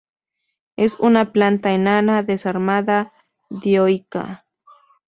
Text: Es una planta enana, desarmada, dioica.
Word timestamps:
Es 0.77 0.99
una 0.99 1.31
planta 1.31 1.73
enana, 1.73 2.23
desarmada, 2.23 3.13
dioica. 3.51 4.47